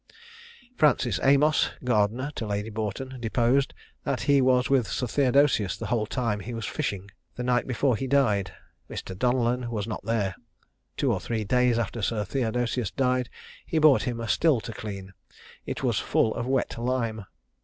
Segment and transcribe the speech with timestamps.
[0.77, 3.71] Francis Amos, gardener to Lady Boughton, deposed,
[4.03, 7.95] that he was with Sir Theodosius the whole time he was fishing, the night before
[7.95, 8.51] he died.
[8.89, 9.15] Mr.
[9.15, 10.33] Donellan was not there.
[10.97, 13.29] Two or three days after Sir Theodosius died,
[13.63, 15.13] he brought him a still to clean;
[15.67, 17.27] it was full of wet lime.